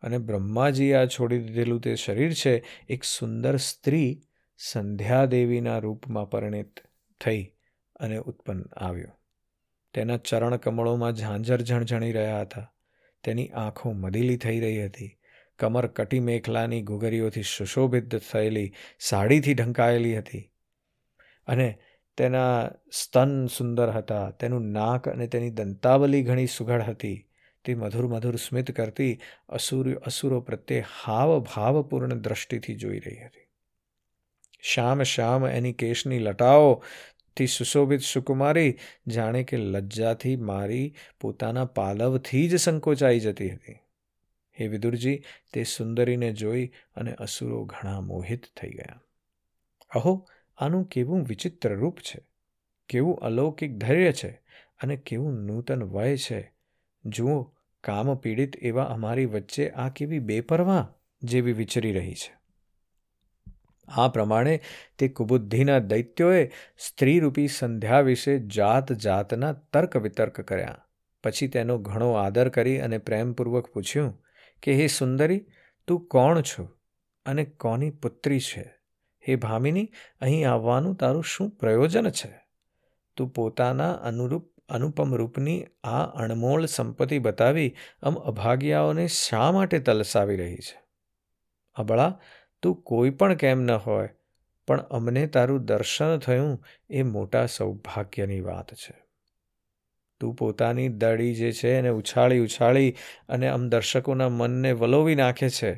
અને 0.04 0.18
બ્રહ્માજીએ 0.18 0.94
આ 0.94 1.06
છોડી 1.06 1.40
દીધેલું 1.40 1.82
તે 1.82 1.96
શરીર 1.96 2.34
છે 2.34 2.64
એક 2.90 3.04
સુંદર 3.04 3.56
સ્ત્રી 3.56 4.22
સંધ્યાદેવીના 4.70 5.78
રૂપમાં 5.78 6.30
પરિણિત 6.30 6.80
થઈ 7.26 7.54
અને 7.96 8.18
ઉત્પન્ન 8.18 8.64
આવ્યો. 8.78 9.08
તેના 9.94 10.18
ચરણ 10.18 10.56
કમળોમાં 10.56 11.16
ઝાંઝર 11.16 11.62
ઝણઝણી 11.62 12.12
રહ્યા 12.12 12.42
હતા. 12.42 12.74
તેની 13.24 13.48
આંખો 13.48 13.92
મદીલી 13.92 14.38
થઈ 14.38 14.60
રહી 14.60 14.86
હતી. 14.86 15.20
કમર 15.60 15.88
કટી 15.88 16.20
મેખલાની 16.20 16.82
ઘૂઘરીઓથી 16.82 17.42
સુશોભિત 17.42 18.16
થયેલી, 18.16 18.74
સાડીથી 19.00 19.54
ઢંકાયેલી 19.54 20.18
હતી. 20.18 20.52
અને 21.48 21.78
તેના 22.18 22.70
સ્તન 22.92 23.48
સુંદર 23.48 23.90
હતા. 23.90 24.32
તેનું 24.32 24.62
નાક 24.62 25.10
અને 25.10 25.28
તેની 25.28 25.50
દંતાવલી 25.50 26.24
ઘણી 26.24 26.48
સુઘડ 26.48 26.82
હતી. 26.82 27.28
તે 27.66 27.76
મધુર 27.76 28.08
મધુર 28.08 28.36
સ્મિત 28.36 28.72
કરતી 28.72 29.20
અસુર 29.50 29.96
અસુરો 29.96 30.42
પ્રત્યે 30.42 30.84
હાવ 31.04 31.40
ભાવપૂર્ણ 31.40 32.14
દ્રષ્ટિથી 32.14 32.76
જોઈ 32.76 33.00
રહી 33.00 33.26
હતી. 33.26 33.41
શ્યામ 34.64 35.04
શ્યામ 35.04 35.48
એની 35.48 35.74
કેશની 35.74 36.20
લટાઓ 36.20 36.84
થી 37.38 37.48
સુશોભિત 37.48 38.00
સુકુમારી 38.00 38.78
જાણે 39.08 39.44
કે 39.44 39.58
લજ્જાથી 39.58 40.36
મારી 40.36 40.96
પોતાના 41.20 41.66
પાલવથી 41.66 42.48
જ 42.48 42.56
સંકોચાઈ 42.56 43.20
જતી 43.20 43.50
હતી 43.50 43.78
હે 44.60 44.68
વિદુરજી 44.68 45.24
તે 45.54 45.64
સુંદરીને 45.64 46.34
જોઈ 46.34 46.72
અને 46.96 47.14
અસુરો 47.14 47.66
ઘણા 47.66 48.02
મોહિત 48.02 48.46
થઈ 48.62 48.70
ગયા 48.70 49.00
અહો 49.92 50.28
આનું 50.58 50.86
કેવું 50.86 51.24
વિચિત્ર 51.24 51.76
રૂપ 51.76 52.00
છે 52.00 52.20
કેવું 52.90 53.16
અલૌકિક 53.16 53.78
ધૈર્ય 53.78 54.12
છે 54.12 54.42
અને 54.82 54.98
કેવું 54.98 55.34
નૂતન 55.34 55.84
વય 55.84 56.18
છે 56.18 56.52
જુઓ 57.06 57.54
કામ 57.82 58.16
પીડિત 58.16 58.64
એવા 58.64 58.84
અમારી 58.84 59.26
વચ્ચે 59.26 59.70
આ 59.70 59.90
કેવી 59.90 60.20
બેપરવા 60.20 60.94
જેવી 61.24 61.52
વિચરી 61.52 61.92
રહી 61.92 62.14
છે? 62.14 62.41
આ 63.88 64.08
પ્રમાણે 64.08 64.60
તે 65.00 65.08
કુબુદ્ધિના 65.08 65.80
દૈત્યોએ 65.80 66.52
સ્ત્રીરૂપી 66.78 67.48
સંધ્યા 67.48 68.02
વિશે 68.02 68.40
જાત 68.40 68.92
જાતના 68.92 69.54
તર્ક 69.54 69.98
વિતર્ક 69.98 70.42
કર્યા. 70.42 70.78
પછી 71.24 71.48
તેનો 71.48 71.78
ઘણો 71.78 72.12
આદર 72.12 72.50
કરી 72.50 72.80
અને 72.80 72.98
પ્રેમપૂર્વક 72.98 73.68
પૂછ્યું, 73.68 74.24
કે 74.64 74.74
હે 74.74 74.88
સુંદરી, 74.88 75.46
તું 75.88 76.08
કોણ 76.08 76.42
છો 76.42 76.70
અને 77.26 77.46
કોની 77.46 77.90
પુત્રી 77.90 78.40
છે? 78.40 78.74
હે 79.28 79.36
ભામિની, 79.36 79.92
અહીં 80.22 80.52
આવવાનું 80.52 80.96
તારું 80.96 81.24
શું 81.24 81.50
પ્રયોજન 81.50 82.10
છે? 82.10 82.34
તું 83.18 83.30
પોતાના 83.30 83.92
અનુરૂપ, 83.92 84.52
અનુપમ 84.70 85.16
રૂપની 85.16 85.66
આ 85.84 86.06
અણમોલ 86.06 86.66
સંપત્તિ 86.66 87.20
બતાવી 87.20 87.76
આમ 88.04 88.16
અભાગ્યાઓને 88.16 89.08
શા 89.08 89.52
માટે 89.52 89.80
તલસાવી 89.80 90.36
રહી 90.36 90.56
છે 90.56 90.82
અબળા 91.76 92.20
તું 92.64 92.82
કોઈ 92.82 93.10
પણ 93.10 93.34
કેમ 93.34 93.62
ન 93.62 93.72
હોય, 93.72 94.10
પણ 94.68 94.82
અમને 94.82 95.28
તારું 95.28 95.66
દર્શન 95.66 96.18
થયું 96.18 96.66
એ 96.90 97.04
મોટા 97.04 97.46
સૌભાગ્યની 97.46 98.42
વાત 98.42 98.74
છે. 98.74 98.94
તું 100.20 100.36
પોતાની 100.36 100.90
દડી 100.90 101.36
જે 101.36 101.52
છે 101.52 101.78
એને 101.78 101.90
ઉછાળી 101.90 102.40
ઉછાળી 102.40 102.96
અને 103.30 103.48
આમ 103.48 103.70
દર્શકોના 103.70 104.30
મનને 104.30 104.72
વલોવી 104.72 105.16
નાખે 105.16 105.50
છે. 105.50 105.74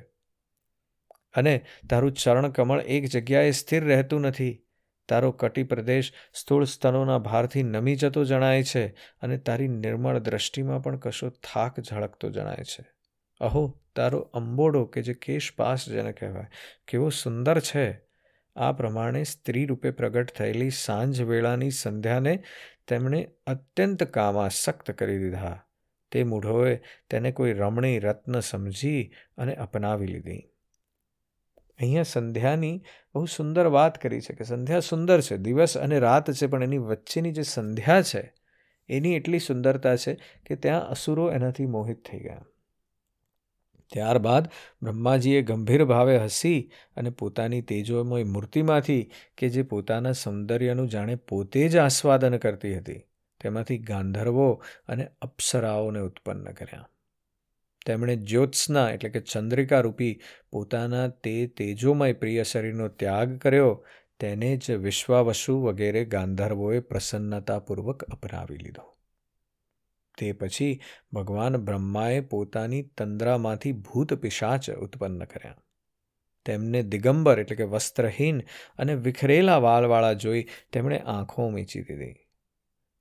અને 1.34 1.66
તારું 1.90 2.12
ચરણ 2.12 2.50
કમળ 2.50 2.82
એક 2.82 3.06
જગ્યાએ 3.06 3.52
સ્થિર 3.52 3.84
રહેતું 3.84 4.22
નથી. 4.22 4.60
તારો 5.10 5.32
કટી 5.32 5.64
પ્રદેશ 5.64 6.14
સ્થૂળ 6.34 6.66
સ્તનોના 6.66 7.18
ભારથી 7.18 7.64
નમી 7.64 7.96
જતો 7.96 8.24
જણાય 8.24 8.64
છે 8.64 8.88
અને 9.22 9.38
તારી 9.38 9.68
નિર્મળ 9.68 10.20
દ્રષ્ટિમાં 10.20 10.84
પણ 10.84 10.98
કશો 10.98 11.30
થાક 11.30 11.80
ઝળકતો 11.80 12.30
જણાય 12.30 12.64
છે. 12.64 12.86
અહો 13.40 13.80
તારો 13.96 14.20
અંબોડો 14.20 14.86
કે 14.86 15.02
જે 15.02 15.14
કેશપાસ 15.14 15.90
જેને 15.90 16.12
કહેવાય, 16.12 16.48
કેવો 16.88 17.10
સુંદર 17.10 17.60
છે. 17.60 18.02
આ 18.56 18.72
પ્રમાણે 18.72 19.24
સ્ત્રી 19.24 19.66
રૂપે 19.66 19.92
પ્રગટ 19.92 20.32
થયેલી 20.32 20.70
સાંજ 20.70 21.22
વેળાની 21.22 21.70
સંધ્યાને 21.70 22.44
તેમણે 22.88 23.32
અત્યંત 23.48 24.04
કામાસક્ત 24.04 24.92
કરી 24.92 25.18
દીધા. 25.18 25.66
તે 26.12 26.24
મૂઢોએ 26.24 26.80
તેને 27.10 27.32
કોઈ 27.32 27.54
રમણી 27.54 28.00
રત્ન 28.00 28.40
સમજી 28.40 29.12
અને 29.38 29.56
અપનાવી 29.56 30.08
લીધી. 30.08 30.50
અહીંયા 31.80 32.04
સંધ્યાની 32.04 32.84
બહુ 33.14 33.26
સુંદર 33.26 33.68
વાત 33.68 34.02
કરી 34.02 34.22
છે 34.22 34.34
કે 34.34 34.44
સંધ્યા 34.44 34.80
સુંદર 34.80 35.22
છે, 35.22 35.38
દિવસ 35.38 35.78
અને 35.78 36.00
રાત 36.00 36.32
છે, 36.32 36.48
પણ 36.48 36.64
એની 36.64 36.78
વચ્ચેની 36.78 37.32
જે 37.32 37.42
સંધ્યા 37.42 38.02
છે, 38.02 38.34
એની 38.90 39.16
એટલી 39.16 39.40
સુંદરતા 39.40 39.96
છે 39.96 40.14
કે 40.46 40.56
ત્યાં 40.56 40.88
અસુરો 40.88 41.32
એનાથી 41.32 41.66
મોહિત 41.66 42.06
થઈ 42.06 42.20
ગયા. 42.20 42.46
ત્યારબાદ 43.94 44.50
બ્રહ્માજીએ 44.82 45.42
ગંભીર 45.42 45.86
ભાવે 45.86 46.18
હસી 46.18 46.60
અને 46.98 47.10
પોતાની 47.10 47.62
તેજોમય 47.62 48.24
મૂર્તિમાંથી 48.24 49.02
કે 49.38 49.50
જે 49.50 49.64
પોતાના 49.64 50.12
સૌંદર્યનું 50.12 50.90
જાણે 50.90 51.16
પોતે 51.16 51.68
જ 51.70 51.78
આસ્વાદન 51.78 52.38
કરતી 52.38 52.78
હતી, 52.78 53.02
તેમાંથી 53.42 53.78
ગાંધર્વો 53.78 54.50
અને 54.88 55.08
અપ્સરાઓને 55.22 56.00
ઉત્પન્ન 56.00 56.52
કર્યા. 56.54 56.90
તેમણે 57.86 58.16
જ્યોત્સના 58.16 58.90
એટલે 58.90 59.10
કે 59.10 59.20
ચંદ્રિકા 59.20 59.82
રૂપી 59.82 60.14
પોતાના 60.52 61.08
તે 61.08 61.36
તેજોમય 61.48 62.14
પ્રિય 62.14 62.44
શરીરનો 62.44 62.88
ત્યાગ 62.88 63.38
કર્યો, 63.38 63.72
તેને 64.20 64.58
જ 64.58 64.78
વિશ્વાવસુ 64.78 65.56
વગેરે 65.62 66.06
ગાંધર્વોએ 66.06 66.80
પ્રસન્નતાપૂર્વક 66.80 68.04
અપનાવી 68.04 68.58
લીધો. 68.58 68.86
તે 70.18 70.32
પછી 70.32 70.82
ભગવાન 71.14 71.58
બ્રહ્માએ 71.58 72.20
પોતાની 72.20 72.82
તંદ્રામાંથી 72.82 73.72
ભૂત 73.72 74.14
પિશાચ 74.14 74.70
ઉત્પન્ન 74.70 75.24
કર્યા. 75.24 75.56
તેમને 76.46 76.84
દિગંબર 76.84 77.40
એટલે 77.40 77.56
કે 77.56 77.64
વસ્ત્રહીન 77.64 78.42
અને 78.78 78.96
વિખરેલા 78.96 79.58
વાલવાળા 79.58 80.14
જોઈ 80.14 80.48
તેમણે 80.74 81.00
આંખો 81.00 81.50
મીચી 81.50 81.82
દીધી 81.82 82.16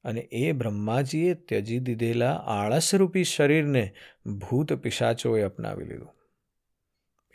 અને 0.04 0.20
એ 0.20 0.52
બ્રહ્માજીએ 0.52 1.34
ત્યજી 1.34 1.78
દીધેલા 1.78 2.34
આળસરૂપી 2.36 3.24
શરીરને 3.24 3.94
ભૂત 4.26 4.72
પિશાચોએ 4.72 5.42
અપનાવી 5.42 5.84
લીધું. 5.84 6.14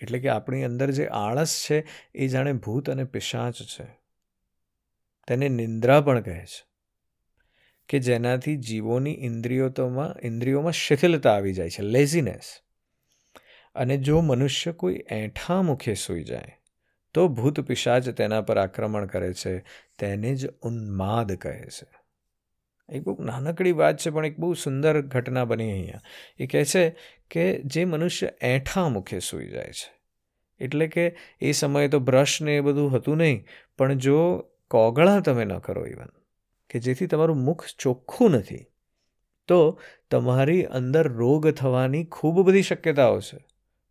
એટલે 0.01 0.19
કે 0.19 0.29
આપણી 0.29 0.63
અંદર 0.63 0.91
જે 0.91 1.07
આળસ 1.07 1.65
છે 1.69 1.87
એ 2.15 2.27
જાણે 2.27 2.53
ભૂત 2.53 2.89
અને 2.89 3.03
પિશાચ 3.03 3.53
છે. 3.53 3.99
તેને 5.27 5.49
નિંદ્રા 5.49 6.01
પણ 6.01 6.21
કહે 6.21 6.45
છે. 6.45 6.67
કે 7.89 7.99
જેનાથી 7.99 8.57
જીવોની 8.57 9.13
ઇન્દ્રિયોમાં 9.13 10.15
ઇન્દ્રિયોમાં 10.23 10.71
શિથિલતા 10.71 11.31
આવી 11.31 11.53
જાય 11.53 11.69
છે 11.69 11.81
લેઝીનેસ 11.81 12.47
અને 13.75 13.97
જો 13.97 14.21
મનુષ્ય 14.21 14.71
કોઈ 14.71 15.03
એઠા 15.11 15.61
મુખે 15.61 15.93
સૂઈ 15.93 16.23
જાય, 16.23 16.57
તો 17.13 17.27
ભૂત 17.27 17.59
પિશાચ 17.59 18.09
તેના 18.09 18.41
પર 18.41 18.57
આક્રમણ 18.57 19.05
કરે 19.05 19.33
છે, 19.33 19.63
તેને 19.99 20.35
જ 20.35 20.47
ઉન્માદ 20.61 21.35
કહે 21.35 21.53
છે. 21.69 21.87
એક 22.89 23.03
બહુ 23.03 23.23
નાનકડી 23.23 23.71
વાત 23.71 23.97
છે, 23.97 24.09
પણ 24.09 24.25
એક 24.25 24.37
બહુ 24.37 24.53
સુંદર 24.53 25.01
ઘટના 25.01 25.45
બની 25.45 25.71
અહીંયા. 25.71 26.01
એ 26.39 26.47
કહે 26.47 26.65
છે 26.65 26.95
કે 27.29 27.61
જે 27.63 27.85
મનુષ્ય 27.85 28.33
એઠા 28.41 28.89
મુખે 28.89 29.19
સૂઈ 29.19 29.47
જાય 29.47 29.71
છે, 29.71 29.89
એટલે 30.59 30.87
કે 30.87 31.15
એ 31.41 31.51
સમયે 31.51 31.87
તો 31.87 31.99
બ્રશ 31.99 32.41
ને 32.41 32.57
એ 32.57 32.61
બધું 32.61 32.95
હતું 32.95 33.17
નહીં, 33.17 33.45
પણ 33.77 33.93
જો 33.93 34.19
કોગળા 34.67 35.19
તમે 35.19 35.45
ન 35.45 35.59
કરો 35.59 35.85
ઇવન 35.85 36.16
કે 36.69 36.79
જેથી 36.79 37.07
તમારું 37.07 37.43
મુખ 37.43 37.65
ચોખ્ખું 37.79 38.31
નથી, 38.31 38.65
તો 39.49 39.59
તમારી 40.11 40.63
અંદર 40.79 41.05
રોગ 41.13 41.51
થવાની 41.51 42.03
ખૂબ 42.11 42.41
બધી 42.41 42.61
શક્યતાઓ 42.61 43.19
છે. 43.21 43.39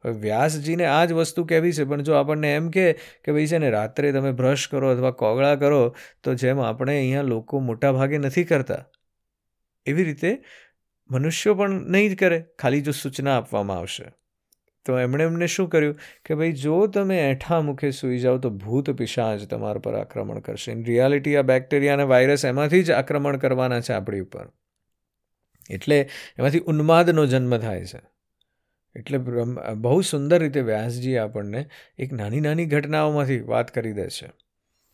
વ્યાસજીને 0.04 0.84
આ 0.86 1.04
જ 1.04 1.12
વસ્તુ 1.12 1.44
કહેવી 1.44 1.72
છે, 1.72 1.84
પણ 1.84 2.02
જો 2.02 2.12
આપણને 2.14 2.50
એમ 2.54 2.68
કે 2.70 2.84
કે 3.24 3.32
ભાઈ 3.32 3.46
છે 3.46 3.58
ને, 3.58 3.70
રાત્રે 3.70 4.12
તમે 4.12 4.32
બ્રશ 4.32 4.68
કરો 4.68 4.90
અથવા 4.90 5.10
કોગળા 5.10 5.56
કરો, 5.56 5.80
તો 6.22 6.34
જેમ 6.34 6.60
આપણે 6.60 6.98
અહીંયા 6.98 7.22
લોકો 7.22 7.60
મોટા 7.60 7.92
ભાગે 7.92 8.18
નથી 8.18 8.44
કરતા, 8.44 8.84
એવી 9.86 10.04
રીતે 10.04 10.30
મનુષ્યો 11.10 11.54
પણ 11.54 11.82
નહીં 11.90 12.12
જ 12.12 12.16
કરે. 12.16 12.38
ખાલી 12.58 12.80
જો 12.80 12.92
સૂચના 12.92 13.36
આપવામાં 13.36 13.78
આવશે. 13.78 14.06
તો 14.86 14.98
એમણે 14.98 15.24
એમને 15.24 15.46
શું 15.46 15.68
કર્યું 15.68 15.96
કે 16.24 16.34
ભાઈ, 16.34 16.52
જો 16.52 16.86
તમે 16.86 17.18
એઠા 17.30 17.60
મુખે 17.60 17.90
સૂઈ 17.90 18.18
જાઓ 18.18 18.38
તો 18.38 18.50
ભૂત 18.50 18.90
પિશાચ 18.90 19.42
તમારા 19.42 19.80
પર 19.80 19.94
આક્રમણ 19.94 20.38
કરશે. 20.38 20.72
ઇન 20.72 20.84
રિયાલિટી 20.84 21.36
આ 21.36 21.42
બેક્ટેરિયા 21.42 21.94
અને 21.94 22.02
વાયરસ 22.02 22.44
એમાંથી 22.44 22.82
જ 22.82 22.90
આક્રમણ 22.90 23.36
કરવાના 23.36 23.80
છે 23.80 23.92
આપણી 23.92 24.20
ઉપર. 24.20 24.48
એટલે 25.70 25.98
એમાંથી 26.38 26.60
ઉન્માદનો 26.60 27.26
જન્મ 27.26 27.58
થાય 27.58 27.84
છે. 27.84 28.00
એટલે 28.96 29.18
બહુ 29.74 30.00
સુંદર 30.00 30.38
રીતે 30.40 30.60
વ્યાસજી 30.60 31.16
આપણને 31.16 31.66
એક 31.98 32.12
નાની 32.12 32.40
નાની 32.40 32.66
ઘટનાઓમાંથી 32.66 33.40
વાત 33.40 33.74
કરી 33.74 33.92
દે 33.92 34.08
છે. 34.08 34.26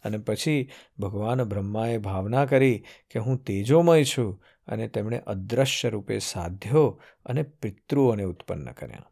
અને 0.05 0.19
પછી 0.19 0.71
ભગવાન 0.99 1.43
બ્રહ્માએ 1.45 1.99
ભાવના 1.99 2.47
કરી 2.47 2.85
કે 3.11 3.19
હું 3.19 3.45
તેજોમય 3.45 4.05
છું 4.05 4.43
અને 4.67 4.89
તેમણે 4.89 5.19
અદ્રશ્ય 5.19 5.91
રૂપે 5.91 6.19
સાધ્યો 6.19 7.01
અને 7.27 7.43
પિતૃઓને 7.43 8.23
ઉત્પન્ન 8.23 8.73
કર્યા. 8.73 9.12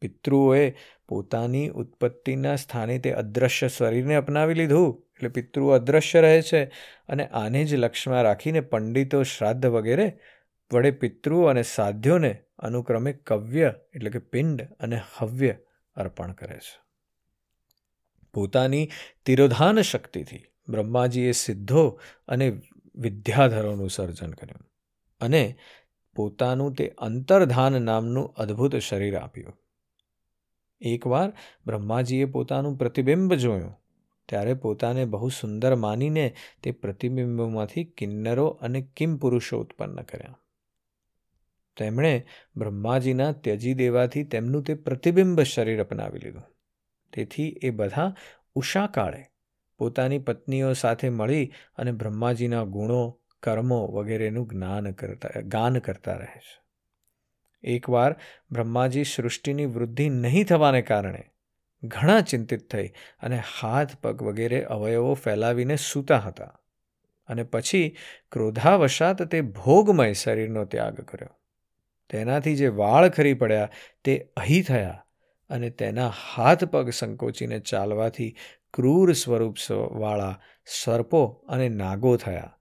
પિતૃઓએ 0.00 0.74
પોતાની 1.08 1.68
ઉત્પત્તિના 1.68 2.56
સ્થાને 2.56 2.98
તે 2.98 3.12
અદ્રશ્ય 3.12 3.68
શરીરને 3.68 4.14
અપનાવી 4.14 4.54
લીધું. 4.54 5.04
એટલે 5.16 5.28
પિતૃઓ 5.28 5.68
અદ્રશ્ય 5.68 6.20
રહે 6.20 6.42
છે 6.42 6.64
અને 7.08 7.26
આને 7.26 7.64
જ 7.64 7.74
લક્ષ્યમાં 7.74 8.22
રાખીને 8.22 8.60
પંડિતો 8.60 9.22
શ્રાદ્ધ 9.22 9.66
વગેરે 9.66 10.18
વડે 10.72 10.90
પિતૃઓ 10.90 11.44
અને 11.44 11.62
સાધ્યોને 11.62 12.38
અનુક્રમે 12.58 13.12
કવ્ય 13.12 13.74
એટલે 13.94 14.10
કે 14.10 14.18
પિંડ 14.18 14.62
અને 14.80 15.00
હવ્ય 15.16 15.56
અર્પણ 15.96 16.32
કરે 16.32 16.56
છે. 16.56 16.80
પોતાની 18.34 18.88
તિરોધાન 19.26 19.82
શક્તિથી 19.82 20.44
બ્રહ્માજીએ 20.68 21.32
સિદ્ધો 21.32 22.00
અને 22.28 22.60
વિદ્યાધરોનું 22.94 23.90
સર્જન 23.90 24.30
કર્યું 24.30 24.70
અને 25.20 25.58
પોતાનું 26.16 26.74
તે 26.74 26.94
અંતર્ધાન 26.98 27.82
નામનું 27.82 28.34
અદ્ભુત 28.34 28.76
શરીર 28.76 29.16
આપ્યું. 29.16 29.67
એકવાર 30.80 31.32
બ્રહ્માજીએ 31.66 32.24
પોતાનું 32.24 32.78
પ્રતિબિંબ 32.78 33.34
જોયું. 33.34 33.80
ત્યારે 34.28 34.54
પોતાને 34.54 35.04
બહુ 35.04 35.28
સુંદર 35.28 35.74
માનીને 35.74 36.34
તે 36.62 36.70
પ્રતિબિંબોમાંથી 36.70 37.84
કિન્નરો 37.84 38.46
અને 38.46 38.88
કિમ 38.96 39.16
પુરુષો 39.16 39.60
ઉત્પન્ન 39.60 40.02
કર્યા. 40.02 40.38
તેમણે 41.76 42.26
બ્રહ્માજીના 42.56 43.32
ત્યજી 43.32 43.74
દેવાથી 43.74 44.24
તેમનું 44.24 44.62
તે 44.62 44.74
પ્રતિબિંબ 44.74 45.40
શરીર 45.40 45.84
અપનાવી 45.84 46.18
લીધું. 46.18 46.42
તેથી 47.12 47.58
એ 47.62 47.70
બધા 47.70 48.14
ઉષાકાળે 48.54 49.24
પોતાની 49.78 50.18
પત્નીઓ 50.18 50.72
સાથે 50.72 51.08
મળી 51.08 51.52
અને 51.76 51.92
બ્રહ્માજીના 51.92 52.64
ગુણો, 52.64 53.18
કર્મો 53.42 53.86
વગેરેનું 53.86 54.48
જ્ઞાન 54.48 54.92
કરતા, 54.92 55.28
ગાન 55.40 55.78
કરતા 55.78 56.12
રહે 56.12 56.40
છે. 56.40 56.67
એકવાર 57.62 58.16
બ્રહ્માજી 58.52 59.04
સૃષ્ટિની 59.04 59.66
વૃદ્ધિ 59.66 60.08
નહીં 60.08 60.44
થવાને 60.44 60.82
કારણે 60.82 61.24
ઘણા 61.82 62.20
ચિંતિત 62.20 62.70
થઈ 62.70 62.88
અને 63.22 63.42
હાથ, 63.60 63.96
પગ 63.96 64.22
વગેરે 64.22 64.64
અવયવો 64.64 65.14
ફેલાવીને 65.14 65.76
સૂતા 65.76 66.18
હતા 66.18 66.60
અને 67.28 67.42
પછી 67.42 67.96
ક્રોધાવશાત 68.32 69.22
તે 69.22 69.40
ભોગમય 69.40 70.12
શરીરનો 70.12 70.64
ત્યાગ 70.64 71.00
કર્યો. 71.00 71.34
તેનાથી 72.10 72.56
જે 72.56 72.68
વાળ 72.68 73.08
ખરી 73.08 73.34
પડ્યા 73.34 73.68
તે 74.04 74.28
અહીં 74.36 74.64
થયા 74.64 75.04
અને 75.50 75.70
તેના 75.70 76.12
હાથ, 76.34 76.64
પગ 76.64 76.90
સંકોચીને 76.90 77.58
ચાલવાથી 77.60 78.36
ક્રૂર 78.74 79.12
સ્વરૂપ 79.12 79.56
વાળા 79.96 80.40
સર્પો 80.66 81.22
અને 81.48 81.68
નાગો 81.68 82.16
થયા 82.16 82.58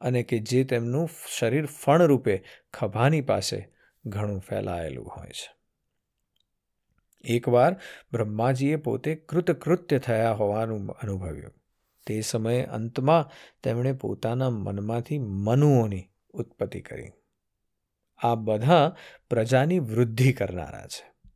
અને 0.00 0.22
કે 0.22 0.38
જે 0.38 0.64
તેમનું 0.64 1.08
શરીર 1.38 1.66
ફણરૂપે 1.66 2.42
ખભાની 2.72 3.20
પાસે 3.20 3.71
ઘણું 4.04 4.40
ફેલાયેલું 4.40 5.06
હોય 5.06 5.28
છે. 5.28 5.54
એકવાર 7.24 7.80
બ્રહ્માજીએ 8.12 8.76
પોતે 8.76 9.14
કૃતકૃત્ય 9.14 9.98
થયા 9.98 10.32
હોવાનું 10.32 10.86
અનુભવ્યું. 10.86 11.52
તે 12.06 12.20
સમયે 12.20 12.64
અંતમાં 12.64 13.30
તેમણે 13.62 13.92
પોતાના 13.92 14.50
મનમાંથી 14.50 15.18
મનુઓની 15.18 16.10
ઉત્પત્તિ 16.30 16.80
કરી. 16.80 17.12
આ 18.18 18.34
બધા 18.34 18.96
પ્રજાની 19.30 19.78
વૃદ્ધિ 19.78 20.32
કરનારા 20.32 20.86
છે. 20.86 21.30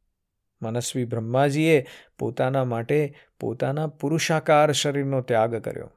મનસ્વી 0.63 1.05
બ્રહ્માજીએ 1.05 1.87
પોતાના 2.19 2.65
માટે 2.65 3.15
પોતાના 3.41 3.87
પુરુષાકાર 3.87 4.73
શરીરનો 4.73 5.21
ત્યાગ 5.21 5.57
કર્યો. 5.57 5.93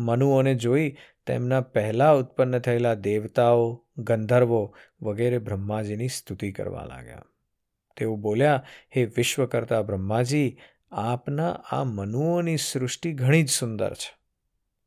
મનુઓને 0.00 0.54
જોઈ 0.54 0.96
તેમના 1.26 1.60
પહેલાં 1.60 2.16
ઉત્પન્ન 2.16 2.58
થયેલા 2.58 2.94
દેવતાઓ 2.94 3.81
ગંધર્વો 3.96 4.74
વગેરે 5.02 5.38
બ્રહ્માજીની 5.38 6.08
સ્તુતિ 6.08 6.52
કરવા 6.52 6.84
લાગ્યા. 6.84 7.22
તેઓ 7.96 8.16
બોલ્યા, 8.16 8.66
હે 8.96 9.04
વિશ્વ 9.04 9.46
કરતા 9.46 9.82
બ્રહ્માજી, 9.82 10.58
આપના 10.92 11.52
આ 11.52 11.84
મનુઓની 11.84 12.56
સૃષ્ટિ 12.56 13.12
ઘણી 13.12 13.42
જ 13.42 13.50
સુંદર 13.50 13.94
છે. 13.94 14.16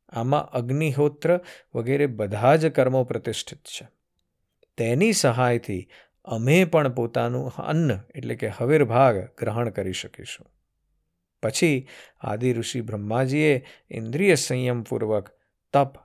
આમાં 0.08 0.50
અગ્નિહોત્ર 0.50 1.40
વગેરે 1.74 2.06
બધા 2.06 2.56
જ 2.56 2.66
કર્મો 2.66 3.04
પ્રતિષ્ઠિત 3.04 3.58
છે. 3.58 3.88
તેની 4.76 5.12
સહાયથી 5.12 5.88
અમે 6.24 6.64
પણ 6.64 6.88
પોતાનું 6.88 7.56
અન્ન, 7.56 8.00
એટલે 8.14 8.34
કે 8.34 8.48
હવિર્ભાગ 8.48 9.16
ગ્રહણ 9.38 9.70
કરી 9.70 9.92
શકીશું. 9.92 10.46
પછી 11.42 11.88
આદિ 12.20 12.52
ઋષિ 12.52 12.80
બ્રહ્માજીએ 12.80 13.66
ઇન્દ્રિય 13.90 14.34
સંયમપૂર્વક 14.34 15.30
તપ, 15.72 15.98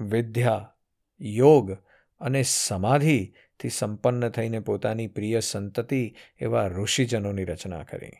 વિદ્યા, 0.00 0.74
યોગ 1.20 1.87
અને 2.20 2.42
સમાધિથી 2.42 3.68
સંપન્ન 3.68 4.28
થઈને 4.28 4.60
પોતાની 4.60 5.06
પ્રિય 5.06 5.40
સંતતિ 5.40 6.14
એવા 6.40 6.66
ઋષિજનોની 6.66 7.44
રચના 7.44 7.82
કરી 7.82 8.12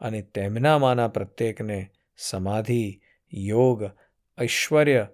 અને 0.00 0.22
તેમનામાંના 0.22 1.08
પ્રત્યેકને 1.08 1.90
સમાધિ, 2.16 3.00
યોગ, 3.32 3.90
ઐશ્વર્ય, 4.40 5.08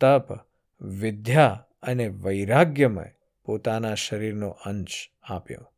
તપ, 0.00 0.32
વિદ્યા 0.80 1.66
અને 1.82 2.08
વૈરાગ્યમય 2.08 3.04
પોતાના 3.44 3.94
શરીરનો 3.94 4.48
અંશ 4.48 5.10
આપ્યો. 5.22 5.72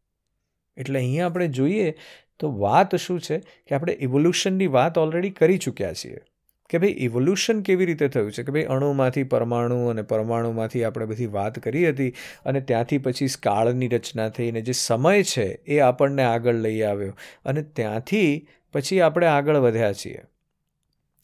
એટલે 0.77 0.99
અહીંયા 0.99 1.27
આપણે 1.27 1.49
જોઈએ 1.49 1.99
તો 2.39 2.59
વાત 2.59 2.97
શું 2.97 3.21
છે 3.21 3.39
કે 3.39 3.75
આપણે 3.75 3.93
ઇવોલ્યુશનની 4.01 4.67
વાત 4.67 4.99
ઓલરેડી 4.99 5.31
કરી 5.31 5.59
ચૂક્યા 5.59 5.93
છીએ. 5.93 6.19
કે 6.71 6.79
ભાઈ 6.79 6.89
ઇવોલ્યુશન 6.89 7.61
કેવી 7.61 7.87
રીતે 7.87 8.09
થયું 8.09 8.33
છે? 8.33 8.43
કે 8.43 8.53
ભાઈ, 8.53 8.63
અણુમાંથી 8.63 9.23
પરમાણુ 9.23 9.87
અને 9.87 10.03
પરમાણુમાંથી 10.03 10.85
આપણે 10.85 11.07
બધી 11.07 11.27
વાત 11.27 11.59
કરી 11.59 11.89
હતી 11.89 12.13
અને 12.45 12.61
ત્યાંથી 12.61 12.99
પછી 12.99 13.27
કાળની 13.43 13.89
રચના 13.89 14.29
થઈ 14.29 14.51
અને 14.51 14.61
જે 14.61 14.73
સમય 14.73 15.23
છે 15.23 15.47
એ 15.67 15.79
આપણને 15.79 16.23
આગળ 16.23 16.55
લઈ 16.55 16.83
આવ્યો 16.83 17.13
અને 17.45 17.63
ત્યાંથી 17.63 18.49
પછી 18.73 19.01
આપણે 19.01 19.27
આગળ 19.27 19.57
વધ્યા 19.57 19.93
છીએ. 19.93 20.23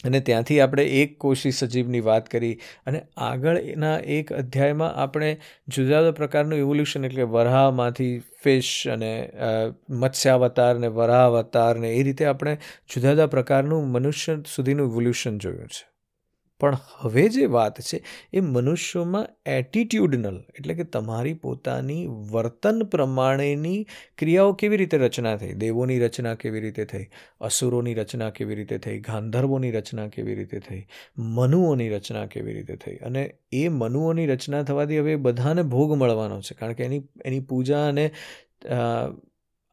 અને 0.04 0.20
ત્યાંથી 0.20 0.60
આપણે 0.60 0.86
એક 1.02 1.18
કોશી 1.18 1.52
સજીવની 1.52 2.00
વાત 2.00 2.28
કરી 2.28 2.54
અને 2.86 3.02
આગળના 3.16 3.94
એક 3.98 4.32
અધ્યાયમાં 4.32 4.94
આપણે 4.96 5.30
જુદા 5.68 6.00
જુદા 6.00 6.10
પ્રકારનું 6.12 6.58
ઇવોલ્યુશન 6.58 7.04
એટલે 7.04 7.28
વરાહમાંથી 7.28 8.12
ફિશ 8.42 8.72
અને 8.86 9.12
મત્સ્યાવતાર 9.88 10.74
ને 10.78 10.88
વરાહ 10.88 11.24
અવતાર 11.26 11.78
ને 11.78 11.94
એ 11.94 12.02
રીતે 12.02 12.26
આપણે 12.26 12.58
જુદા 12.94 13.10
જુદા 13.10 13.26
પ્રકારનું 13.26 13.88
મનુષ્ય 13.88 14.38
સુધીનું 14.56 14.92
ઇવોલ્યુશન 14.92 15.38
જોયું 15.38 15.68
છે. 15.68 15.91
પણ 16.60 16.76
હવે 16.98 17.22
જે 17.28 17.46
વાત 17.46 17.80
છે, 17.80 17.98
એ 18.32 18.40
મનુષ્યોમાં 18.40 19.26
એટીટ્યુડનલ 19.52 20.36
એટલે 20.58 20.74
કે 20.74 20.84
તમારી 20.86 21.34
પોતાની 21.34 22.02
વર્તન 22.32 22.82
પ્રમાણેની 22.84 23.80
ક્રિયાઓ 24.18 24.52
કેવી 24.52 24.76
રીતે 24.76 24.98
રચના 24.98 25.36
થઈ? 25.36 25.52
દેવોની 25.54 25.98
રચના 25.98 26.34
કેવી 26.34 26.60
રીતે 26.60 26.84
થઈ? 26.84 27.06
અસુરોની 27.40 27.94
રચના 27.94 28.30
કેવી 28.30 28.54
રીતે 28.54 28.78
થઈ? 28.78 28.98
ગાંધર્વોની 29.00 29.70
રચના 29.70 30.06
કેવી 30.08 30.34
રીતે 30.34 30.60
થઈ? 30.60 30.82
મનુઓની 31.38 31.88
રચના 31.88 32.26
કેવી 32.26 32.52
રીતે 32.52 32.76
થઈ? 32.76 32.96
અને 32.98 33.22
એ 33.52 33.64
મનુઓની 33.68 34.26
રચના 34.26 34.62
થવાથી 34.62 34.98
હવે 34.98 35.16
બધાને 35.16 35.62
ભોગ 35.62 35.96
મળવાનો 35.96 36.40
છે, 36.40 36.54
કારણ 36.54 36.72
કે 36.72 36.84
એની 36.84 37.02
એની 37.24 37.40
પૂજા 37.40 37.88
અને 37.88 38.06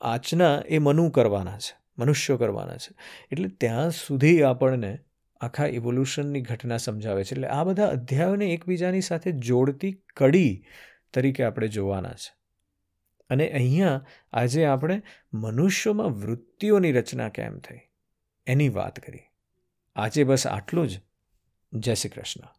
આચના 0.01 0.55
એ 0.67 0.79
મનુ 0.79 1.09
કરવાના 1.09 1.57
છે, 1.57 1.73
મનુષ્યો 1.97 2.37
કરવાના 2.37 2.77
છે. 2.77 2.91
એટલે 3.31 3.47
ત્યાં 3.57 3.91
સુધી 3.91 4.41
આપણને 4.43 4.91
આખા 5.41 5.65
ઇવોલ્યુશનની 5.65 6.41
ઘટના 6.41 6.77
સમજાવે 6.77 7.23
છે. 7.23 7.35
એટલે 7.35 7.47
આ 7.47 7.63
બધા 7.63 7.87
અધ્યાયોને 7.87 8.45
એકબીજાની 8.45 9.01
સાથે 9.01 9.31
જોડતી 9.31 10.03
કડી 10.15 10.65
તરીકે 11.13 11.43
આપણે 11.43 11.67
જોવાના 11.67 12.13
છે. 12.13 12.35
અને 13.29 13.49
અહીંયા 13.49 14.05
આજે 14.33 14.65
આપણે 14.65 15.01
મનુષ્યોમાં 15.33 16.07
વૃત્તિઓની 16.07 16.91
રચના 16.91 17.29
કેમ 17.29 17.59
થઈ? 17.59 17.79
એની 18.47 18.69
વાત 18.69 18.99
કરી 18.99 19.19
આજે 19.95 20.23
બસ 20.23 20.47
આટલું 20.47 20.87
જ. 20.87 20.99
જય 21.73 21.95
શ્રી 21.95 22.09
કૃષ્ણ. 22.09 22.49